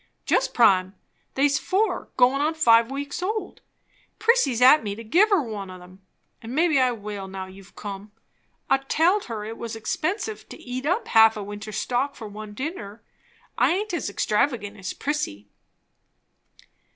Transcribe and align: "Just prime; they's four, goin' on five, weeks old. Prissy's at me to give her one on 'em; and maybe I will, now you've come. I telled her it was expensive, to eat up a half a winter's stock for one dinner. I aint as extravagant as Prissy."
"Just 0.25 0.55
prime; 0.55 0.95
they's 1.35 1.59
four, 1.59 2.09
goin' 2.17 2.41
on 2.41 2.55
five, 2.55 2.89
weeks 2.89 3.21
old. 3.21 3.61
Prissy's 4.17 4.59
at 4.59 4.83
me 4.83 4.95
to 4.95 5.03
give 5.03 5.29
her 5.29 5.43
one 5.43 5.69
on 5.69 5.83
'em; 5.83 6.01
and 6.41 6.55
maybe 6.55 6.79
I 6.79 6.91
will, 6.91 7.27
now 7.27 7.45
you've 7.45 7.75
come. 7.75 8.11
I 8.67 8.79
telled 8.79 9.25
her 9.25 9.45
it 9.45 9.59
was 9.59 9.75
expensive, 9.75 10.49
to 10.49 10.57
eat 10.57 10.87
up 10.87 11.05
a 11.05 11.09
half 11.09 11.37
a 11.37 11.43
winter's 11.43 11.77
stock 11.77 12.15
for 12.15 12.27
one 12.27 12.55
dinner. 12.55 13.03
I 13.59 13.73
aint 13.73 13.93
as 13.93 14.09
extravagant 14.09 14.75
as 14.75 14.91
Prissy." 14.93 15.49